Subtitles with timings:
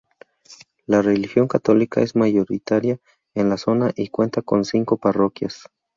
[0.87, 2.97] La religión católica es mayoritaria
[3.35, 5.67] en la zona y cuenta con cinco parroquias.